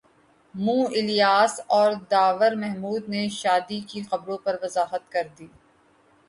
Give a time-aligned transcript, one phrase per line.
[0.55, 5.47] منہ الیاس اور داور محمود نے شادی کی خبروں پر وضاحت کردی